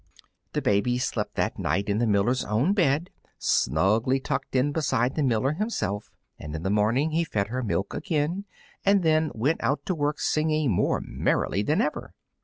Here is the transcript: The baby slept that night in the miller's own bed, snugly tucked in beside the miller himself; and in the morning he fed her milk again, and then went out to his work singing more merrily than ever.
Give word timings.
The 0.53 0.63
baby 0.63 0.97
slept 0.97 1.35
that 1.35 1.59
night 1.59 1.87
in 1.87 1.99
the 1.99 2.07
miller's 2.07 2.43
own 2.43 2.73
bed, 2.73 3.11
snugly 3.37 4.19
tucked 4.19 4.55
in 4.55 4.71
beside 4.71 5.13
the 5.13 5.21
miller 5.21 5.51
himself; 5.51 6.09
and 6.39 6.55
in 6.55 6.63
the 6.63 6.71
morning 6.71 7.11
he 7.11 7.23
fed 7.23 7.49
her 7.49 7.61
milk 7.61 7.93
again, 7.93 8.45
and 8.83 9.03
then 9.03 9.29
went 9.35 9.61
out 9.63 9.85
to 9.85 9.93
his 9.93 9.99
work 9.99 10.19
singing 10.19 10.71
more 10.71 11.01
merrily 11.05 11.61
than 11.61 11.81
ever. 11.81 12.15